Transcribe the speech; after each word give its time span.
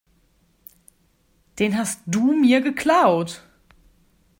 Den 1.59 1.77
hast 1.77 2.01
du 2.07 2.33
mir 2.33 2.61
geklaut. 2.61 3.43